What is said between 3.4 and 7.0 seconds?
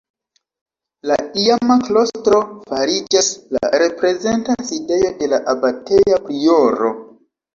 la reprezenta sidejo de la abateja prioro.